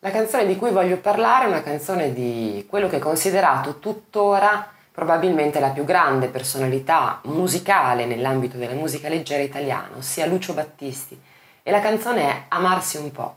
[0.00, 4.70] La canzone di cui voglio parlare è una canzone di quello che è considerato tuttora
[4.92, 11.20] probabilmente la più grande personalità musicale nell'ambito della musica leggera italiana, ossia Lucio Battisti,
[11.64, 13.36] e la canzone è Amarsi un po'.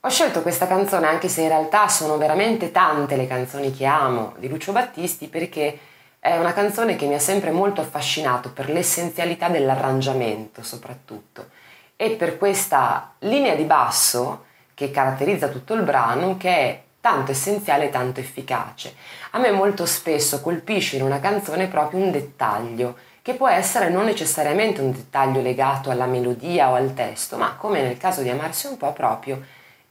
[0.00, 4.32] Ho scelto questa canzone anche se in realtà sono veramente tante le canzoni che amo
[4.38, 5.78] di Lucio Battisti perché
[6.18, 11.50] è una canzone che mi ha sempre molto affascinato per l'essenzialità dell'arrangiamento soprattutto
[11.94, 14.48] e per questa linea di basso
[14.80, 18.94] che caratterizza tutto il brano che è tanto essenziale e tanto efficace.
[19.32, 24.06] A me molto spesso colpisce in una canzone proprio un dettaglio, che può essere non
[24.06, 28.68] necessariamente un dettaglio legato alla melodia o al testo, ma come nel caso di Amarsi
[28.68, 29.42] un po' proprio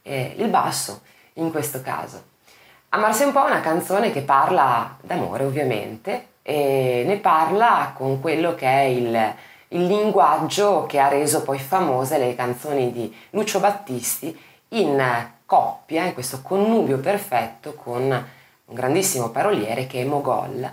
[0.01, 1.01] eh, il basso
[1.33, 2.23] in questo caso.
[2.89, 8.55] Amarsi un po' è una canzone che parla d'amore ovviamente e ne parla con quello
[8.55, 9.35] che è il,
[9.67, 16.13] il linguaggio che ha reso poi famose le canzoni di Lucio Battisti in coppia, in
[16.13, 20.71] questo connubio perfetto con un grandissimo paroliere che è Mogol.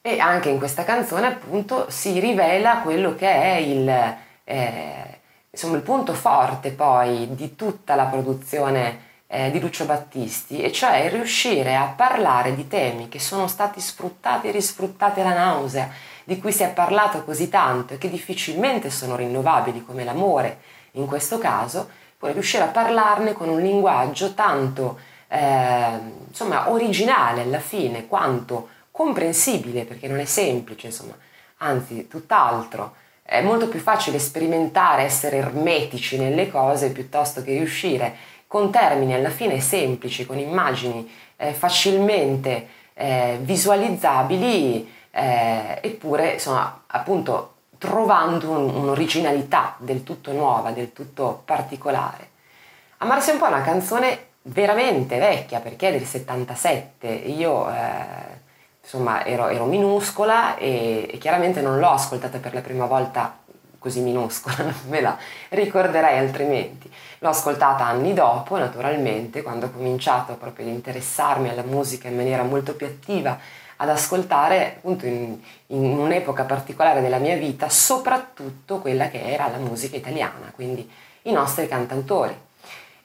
[0.00, 5.82] E anche in questa canzone appunto si rivela quello che è il, eh, insomma, il
[5.82, 11.92] punto forte poi di tutta la produzione eh, di Lucio Battisti, e cioè riuscire a
[11.96, 15.88] parlare di temi che sono stati sfruttati e risfruttati alla nausea,
[16.24, 20.58] di cui si è parlato così tanto e che difficilmente sono rinnovabili come l'amore
[20.92, 21.88] in questo caso,
[22.24, 29.84] poi riuscire a parlarne con un linguaggio tanto eh, insomma, originale alla fine quanto comprensibile,
[29.84, 31.14] perché non è semplice, insomma,
[31.58, 32.94] anzi tutt'altro.
[33.22, 38.14] È molto più facile sperimentare, essere ermetici nelle cose piuttosto che riuscire
[38.46, 47.53] con termini alla fine semplici, con immagini eh, facilmente eh, visualizzabili, eh, eppure insomma, appunto
[47.84, 52.30] trovando un, un'originalità del tutto nuova, del tutto particolare.
[52.98, 57.74] Amarsi un po' è una canzone veramente vecchia perché è del 77, io eh,
[58.80, 63.36] insomma ero, ero minuscola e, e, chiaramente non l'ho ascoltata per la prima volta
[63.78, 64.56] così minuscola,
[64.88, 65.14] me la
[65.50, 66.90] ricorderei altrimenti.
[67.18, 72.44] L'ho ascoltata anni dopo, naturalmente, quando ho cominciato proprio ad interessarmi alla musica in maniera
[72.44, 73.38] molto più attiva
[73.76, 79.58] ad ascoltare appunto in, in, un'epoca particolare della mia vita soprattutto quella che era la
[79.58, 80.88] musica italiana, quindi
[81.22, 82.36] i nostri cantautori.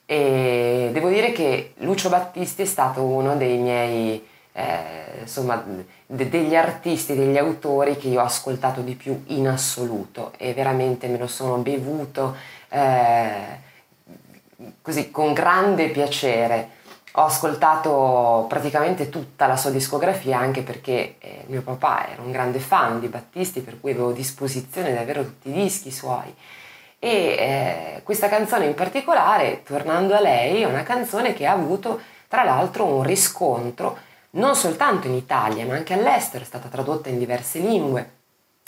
[0.05, 5.63] E devo dire che Lucio Battisti è stato uno dei miei, eh, insomma,
[6.05, 11.07] de- degli artisti, degli autori che io ho ascoltato di più in assoluto e veramente
[11.07, 12.35] me lo sono bevuto
[12.69, 13.67] eh,
[14.81, 16.77] così con grande piacere
[17.13, 22.59] ho ascoltato praticamente tutta la sua discografia anche perché eh, mio papà era un grande
[22.59, 26.33] fan di Battisti per cui avevo a disposizione davvero tutti i dischi suoi
[27.01, 32.01] e eh, questa canzone in particolare, tornando a lei, è una canzone che ha avuto
[32.27, 33.97] tra l'altro un riscontro
[34.31, 38.11] non soltanto in Italia ma anche all'estero, è stata tradotta in diverse lingue,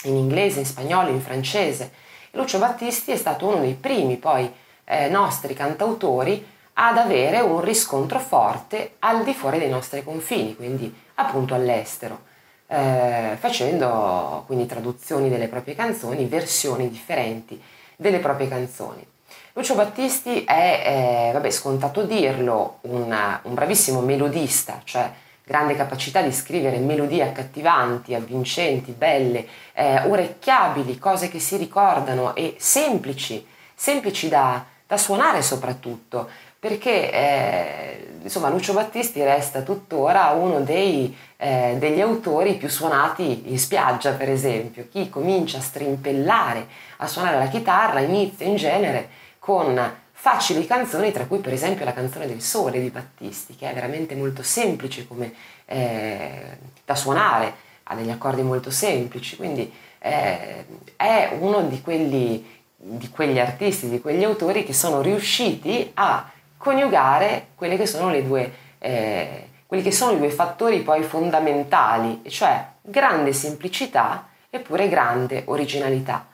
[0.04, 1.92] in inglese, in spagnolo, in francese.
[2.32, 4.50] Lucio Battisti è stato uno dei primi poi
[4.84, 10.94] eh, nostri cantautori ad avere un riscontro forte al di fuori dei nostri confini, quindi
[11.14, 12.20] appunto all'estero,
[12.66, 17.60] eh, facendo quindi traduzioni delle proprie canzoni, versioni differenti
[17.96, 19.06] delle proprie canzoni.
[19.54, 25.10] Lucio Battisti è, eh, vabbè, scontato dirlo, un, un bravissimo melodista, cioè
[25.44, 32.54] grande capacità di scrivere melodie accattivanti, avvincenti, belle, eh, orecchiabili, cose che si ricordano e
[32.58, 36.30] semplici, semplici da, da suonare soprattutto
[36.62, 43.58] perché eh, insomma, Lucio Battisti resta tuttora uno dei, eh, degli autori più suonati in
[43.58, 44.86] spiaggia, per esempio.
[44.88, 46.68] Chi comincia a strimpellare,
[46.98, 49.08] a suonare la chitarra, inizia in genere
[49.40, 53.74] con facili canzoni, tra cui per esempio la canzone del sole di Battisti, che è
[53.74, 55.34] veramente molto semplice come,
[55.64, 59.68] eh, da suonare, ha degli accordi molto semplici, quindi
[59.98, 66.30] eh, è uno di, quelli, di quegli artisti, di quegli autori che sono riusciti a
[66.62, 72.22] coniugare quelle che sono le due, eh, quelli che sono i due fattori poi fondamentali,
[72.28, 76.24] cioè grande semplicità eppure grande originalità.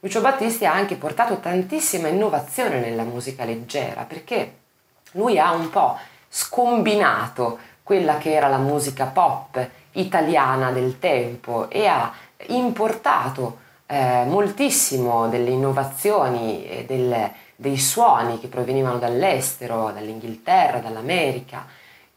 [0.00, 4.58] Lucio Battisti ha anche portato tantissima innovazione nella musica leggera perché
[5.12, 5.96] lui ha un po'
[6.28, 12.12] scombinato quella che era la musica pop italiana del tempo e ha
[12.48, 21.66] importato eh, moltissimo delle innovazioni e del, dei suoni che provenivano dall'estero, dall'Inghilterra, dall'America,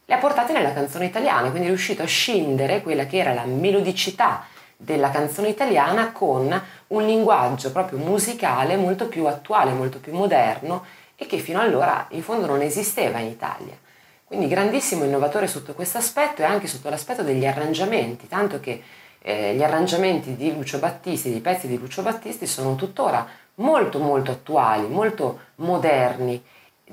[0.06, 3.44] le ha portate nella canzone italiana, quindi è riuscito a scindere quella che era la
[3.44, 10.82] melodicità della canzone italiana con un linguaggio proprio musicale molto più attuale, molto più moderno
[11.14, 13.76] e che fino allora in fondo non esisteva in Italia.
[14.24, 18.82] Quindi grandissimo innovatore sotto questo aspetto e anche sotto l'aspetto degli arrangiamenti, tanto che
[19.20, 24.30] eh, gli arrangiamenti di Lucio Battisti, dei pezzi di Lucio Battisti sono tuttora molto molto
[24.30, 26.42] attuali, molto moderni,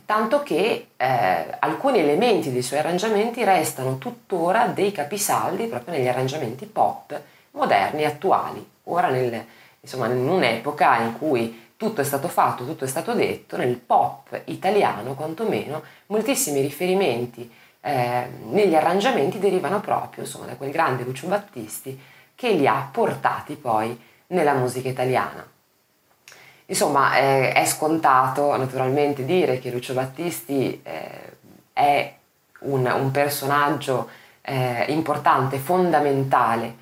[0.05, 6.65] tanto che eh, alcuni elementi dei suoi arrangiamenti restano tuttora dei capisaldi proprio negli arrangiamenti
[6.65, 7.19] pop
[7.51, 8.69] moderni e attuali.
[8.85, 9.43] Ora nel,
[9.79, 14.41] insomma, in un'epoca in cui tutto è stato fatto, tutto è stato detto, nel pop
[14.45, 21.99] italiano quantomeno, moltissimi riferimenti eh, negli arrangiamenti derivano proprio insomma, da quel grande Lucio Battisti
[22.35, 25.45] che li ha portati poi nella musica italiana.
[26.71, 31.35] Insomma, eh, è scontato naturalmente dire che Lucio Battisti eh,
[31.73, 32.13] è
[32.59, 34.07] un, un personaggio
[34.39, 36.75] eh, importante, fondamentale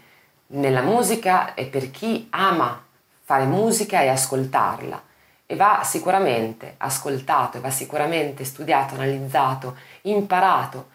[0.48, 2.86] nella musica e per chi ama
[3.24, 5.02] fare musica e ascoltarla.
[5.48, 10.90] E va sicuramente ascoltato va sicuramente studiato, analizzato, imparato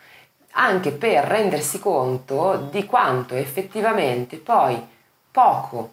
[0.52, 4.80] anche per rendersi conto di quanto effettivamente poi
[5.32, 5.90] poco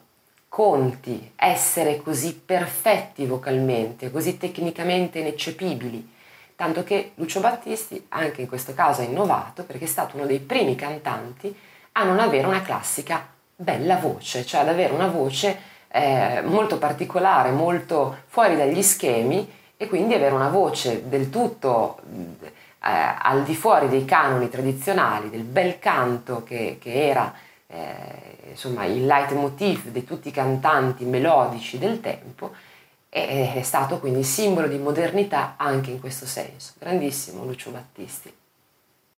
[0.52, 6.12] conti essere così perfetti vocalmente, così tecnicamente ineccepibili,
[6.58, 10.40] tanto che Lucio Battisti anche in questo caso ha innovato perché è stato uno dei
[10.40, 11.58] primi cantanti
[11.94, 13.26] a non avere una classica
[13.56, 15.58] bella voce, cioè ad avere una voce
[15.88, 22.36] eh, molto particolare, molto fuori dagli schemi e quindi avere una voce del tutto eh,
[22.80, 27.34] al di fuori dei canoni tradizionali, del bel canto che, che era
[27.72, 32.52] eh, insomma, il leitmotiv di tutti i cantanti melodici del tempo
[33.10, 36.74] e è stato quindi simbolo di modernità anche in questo senso.
[36.78, 38.41] Grandissimo Lucio Battisti.